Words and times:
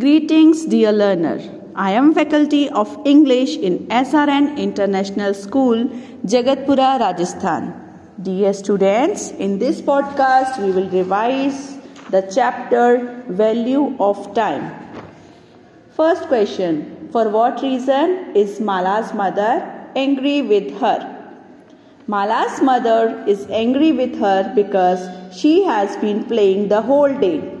Greetings, 0.00 0.66
dear 0.66 0.92
learner. 0.92 1.40
I 1.74 1.92
am 1.92 2.12
faculty 2.12 2.68
of 2.68 2.98
English 3.06 3.56
in 3.56 3.86
SRN 3.86 4.58
International 4.58 5.32
School, 5.32 5.86
Jagatpura, 6.26 7.00
Rajasthan. 7.00 7.72
Dear 8.20 8.52
students, 8.52 9.30
in 9.30 9.58
this 9.58 9.80
podcast 9.80 10.58
we 10.58 10.70
will 10.72 10.90
revise 10.90 11.78
the 12.10 12.20
chapter 12.34 13.22
Value 13.28 13.96
of 13.98 14.34
Time. 14.34 14.70
First 15.92 16.24
question 16.24 17.08
For 17.10 17.30
what 17.30 17.62
reason 17.62 18.36
is 18.36 18.60
Mala's 18.60 19.14
mother 19.14 19.50
angry 19.94 20.42
with 20.42 20.78
her? 20.78 21.00
Mala's 22.06 22.60
mother 22.60 23.24
is 23.26 23.46
angry 23.48 23.92
with 23.92 24.18
her 24.18 24.52
because 24.54 25.08
she 25.34 25.62
has 25.64 25.96
been 25.98 26.24
playing 26.24 26.68
the 26.68 26.82
whole 26.82 27.20
day. 27.26 27.55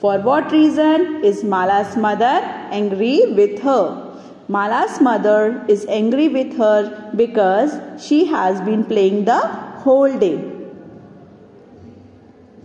For 0.00 0.18
what 0.20 0.52
reason 0.52 1.24
is 1.24 1.42
Mala's 1.42 1.96
mother 1.96 2.34
angry 2.70 3.32
with 3.32 3.60
her? 3.62 4.04
Mala's 4.46 5.00
mother 5.00 5.64
is 5.66 5.86
angry 5.86 6.28
with 6.28 6.56
her 6.56 7.10
because 7.16 7.72
she 8.00 8.24
has 8.26 8.60
been 8.60 8.84
playing 8.84 9.24
the 9.24 9.40
whole 9.84 10.16
day. 10.16 10.36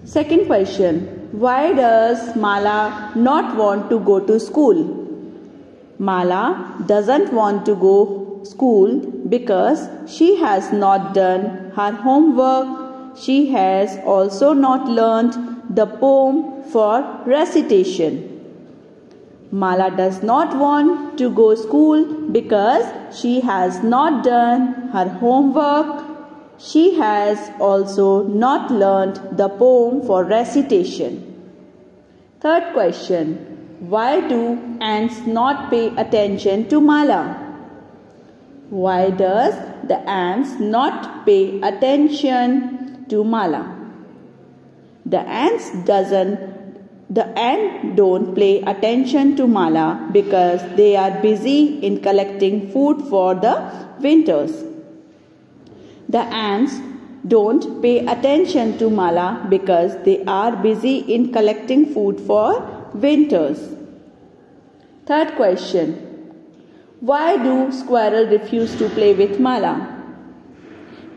Second 0.05 0.45
question 0.45 0.99
Why 1.31 1.73
does 1.73 2.35
Mala 2.35 3.11
not 3.15 3.55
want 3.57 3.89
to 3.89 3.99
go 3.99 4.19
to 4.19 4.39
school? 4.39 4.83
Mala 5.97 6.75
doesn't 6.85 7.33
want 7.33 7.65
to 7.65 7.75
go 7.75 8.43
school 8.43 8.99
because 9.29 9.87
she 10.07 10.35
has 10.35 10.71
not 10.71 11.15
done 11.15 11.71
her 11.75 11.91
homework. 11.91 13.17
She 13.17 13.51
has 13.51 13.97
also 14.05 14.53
not 14.53 14.87
learned 14.87 15.52
the 15.75 15.85
poem 15.85 16.63
for 16.71 17.21
recitation. 17.25 18.29
Mala 19.51 19.91
does 19.95 20.23
not 20.23 20.55
want 20.57 21.17
to 21.17 21.29
go 21.29 21.53
school 21.55 22.05
because 22.31 22.85
she 23.15 23.39
has 23.41 23.83
not 23.83 24.23
done 24.23 24.89
her 24.93 25.07
homework. 25.09 26.05
She 26.57 26.95
has 26.95 27.51
also 27.59 28.23
not 28.23 28.71
learned 28.71 29.19
the 29.37 29.49
poem 29.49 30.01
for 30.07 30.23
recitation. 30.23 31.19
Third 32.41 32.73
question 32.73 33.35
Why 33.93 34.21
do 34.27 34.41
ants 34.81 35.21
not 35.27 35.69
pay 35.69 35.85
attention 35.97 36.67
to 36.69 36.81
Mala? 36.81 37.21
Why 38.69 39.11
does 39.11 39.53
the 39.87 39.99
ants 40.09 40.59
not 40.59 41.25
pay 41.25 41.61
attention 41.61 43.05
to 43.09 43.23
Mala? 43.23 43.82
The 45.05 45.19
ants 45.19 45.71
doesn't 45.85 46.53
the 47.09 47.25
ant 47.37 47.95
don't 47.95 48.33
pay 48.33 48.61
attention 48.61 49.35
to 49.35 49.45
Mala 49.45 50.09
because 50.11 50.61
they 50.75 50.95
are 50.95 51.11
busy 51.21 51.79
in 51.85 52.01
collecting 52.01 52.71
food 52.71 53.01
for 53.09 53.35
the 53.35 53.55
winters. 53.99 54.63
The 56.09 56.21
ants 56.21 56.79
don't 57.27 57.81
pay 57.81 57.99
attention 58.05 58.77
to 58.79 58.89
Mala 58.89 59.45
because 59.49 59.95
they 60.03 60.23
are 60.25 60.55
busy 60.55 60.97
in 60.99 61.31
collecting 61.31 61.93
food 61.93 62.19
for 62.19 62.89
winters. 62.93 63.59
Third 65.05 65.35
question 65.35 65.93
Why 66.99 67.37
do 67.37 67.71
squirrel 67.71 68.27
refuse 68.27 68.75
to 68.77 68.89
play 68.89 69.13
with 69.13 69.39
Mala? 69.39 69.92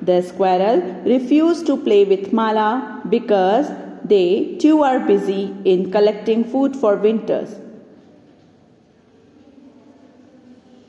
The 0.07 0.23
squirrel 0.23 0.81
refused 1.05 1.67
to 1.67 1.77
play 1.77 2.05
with 2.05 2.33
Mala 2.33 3.03
because 3.09 3.71
they 4.05 4.57
too 4.61 4.83
are 4.83 5.01
busy 5.01 5.55
in 5.65 5.91
collecting 5.91 6.45
food 6.45 6.77
for 6.77 6.95
winters. 6.97 7.57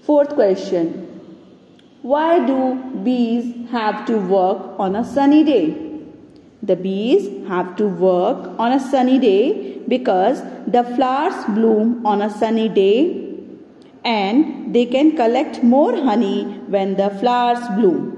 Fourth 0.04 0.36
question 0.36 0.92
Why 2.02 2.46
do 2.46 2.60
bees 3.04 3.48
have 3.72 4.06
to 4.06 4.18
work 4.18 4.80
on 4.80 4.96
a 4.96 5.04
sunny 5.04 5.44
day? 5.44 5.66
The 6.62 6.76
bees 6.76 7.26
have 7.48 7.76
to 7.78 7.88
work 7.88 8.52
on 8.60 8.72
a 8.74 8.80
sunny 8.80 9.18
day 9.18 9.80
because 9.88 10.44
the 10.68 10.84
flowers 10.84 11.44
bloom 11.56 12.06
on 12.06 12.22
a 12.22 12.30
sunny 12.30 12.70
day 12.70 13.00
and 14.04 14.76
they 14.76 14.86
can 14.86 15.16
collect 15.16 15.64
more 15.64 15.96
honey 15.96 16.44
when 16.76 16.96
the 16.96 17.10
flowers 17.10 17.68
bloom. 17.80 18.17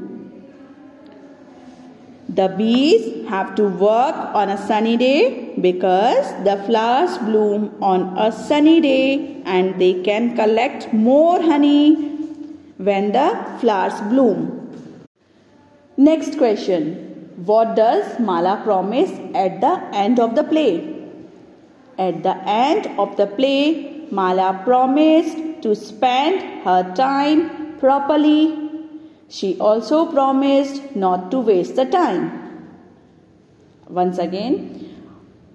The 2.40 2.48
bees 2.48 3.28
have 3.28 3.56
to 3.56 3.64
work 3.68 4.16
on 4.34 4.50
a 4.50 4.58
sunny 4.58 4.96
day 4.96 5.54
because 5.60 6.28
the 6.46 6.56
flowers 6.68 7.18
bloom 7.18 7.76
on 7.82 8.18
a 8.18 8.32
sunny 8.32 8.80
day 8.80 9.42
and 9.44 9.78
they 9.82 9.96
can 10.04 10.38
collect 10.38 10.94
more 10.94 11.42
honey 11.42 11.96
when 12.78 13.12
the 13.12 13.28
flowers 13.60 14.00
bloom. 14.12 14.40
Next 15.98 16.38
question 16.38 16.94
What 17.50 17.76
does 17.76 18.18
Mala 18.20 18.62
promise 18.64 19.12
at 19.36 19.60
the 19.60 19.74
end 20.06 20.22
of 20.22 20.36
the 20.36 20.46
play? 20.46 20.72
At 21.98 22.24
the 22.24 22.38
end 22.62 22.88
of 22.98 23.18
the 23.18 23.28
play, 23.28 24.08
Mala 24.12 24.62
promised 24.64 25.38
to 25.64 25.76
spend 25.76 26.64
her 26.64 26.82
time 26.96 27.78
properly 27.80 28.69
she 29.30 29.58
also 29.60 30.12
promised 30.12 30.96
not 30.96 31.30
to 31.32 31.40
waste 31.40 31.76
the 31.76 31.86
time. 31.86 32.32
Once 33.88 34.18
again, 34.18 34.90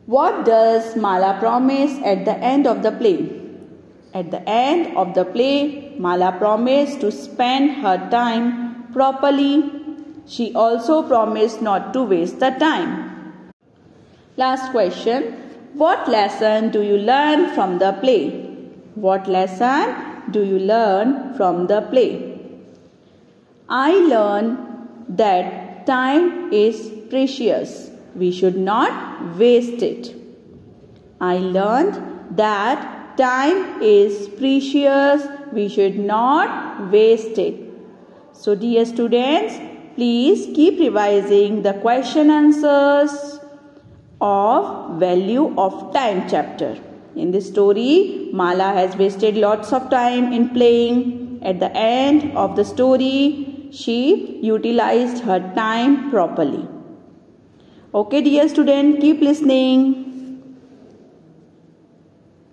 what 0.06 0.44
does 0.44 0.96
Mala 0.96 1.36
promise 1.40 1.98
at 2.04 2.24
the 2.24 2.36
end 2.36 2.66
of 2.66 2.82
the 2.82 2.92
play? 2.92 3.40
At 4.12 4.30
the 4.30 4.48
end 4.48 4.96
of 4.96 5.14
the 5.14 5.24
play, 5.24 5.94
Mala 5.98 6.36
promised 6.38 7.00
to 7.00 7.10
spend 7.10 7.82
her 7.82 8.08
time 8.10 8.92
properly. 8.92 9.70
She 10.26 10.54
also 10.54 11.02
promised 11.02 11.60
not 11.60 11.92
to 11.94 12.02
waste 12.04 12.38
the 12.38 12.50
time. 12.50 13.42
Last 14.36 14.70
question 14.70 15.40
What 15.74 16.06
lesson 16.08 16.70
do 16.70 16.82
you 16.82 16.96
learn 16.98 17.52
from 17.54 17.78
the 17.78 17.92
play? 18.00 18.30
What 18.94 19.26
lesson 19.26 19.96
do 20.30 20.44
you 20.44 20.60
learn 20.60 21.34
from 21.34 21.66
the 21.66 21.80
play? 21.82 22.33
I 23.76 23.92
learned 24.08 24.58
that 25.20 25.84
time 25.84 26.52
is 26.52 26.90
precious. 27.10 27.90
We 28.14 28.30
should 28.30 28.56
not 28.56 29.36
waste 29.36 29.82
it. 29.82 30.14
I 31.20 31.38
learned 31.38 32.36
that 32.36 33.16
time 33.16 33.82
is 33.82 34.28
precious. 34.28 35.26
We 35.52 35.68
should 35.68 35.98
not 35.98 36.92
waste 36.92 37.36
it. 37.36 37.56
So, 38.32 38.54
dear 38.54 38.84
students, 38.84 39.58
please 39.96 40.46
keep 40.54 40.78
revising 40.78 41.62
the 41.62 41.72
question 41.72 42.30
answers 42.30 43.40
of 44.20 45.00
value 45.00 45.52
of 45.58 45.92
time 45.92 46.28
chapter. 46.28 46.76
In 47.16 47.32
this 47.32 47.48
story, 47.48 48.30
Mala 48.32 48.72
has 48.72 48.96
wasted 48.96 49.36
lots 49.36 49.72
of 49.72 49.90
time 49.90 50.32
in 50.32 50.50
playing. 50.50 51.40
At 51.42 51.58
the 51.58 51.76
end 51.76 52.36
of 52.36 52.54
the 52.54 52.64
story, 52.64 53.53
she 53.74 54.38
utilized 54.40 55.24
her 55.24 55.40
time 55.54 56.10
properly. 56.10 56.66
Okay, 57.94 58.20
dear 58.22 58.48
student, 58.48 59.00
keep 59.00 59.20
listening. 59.20 60.13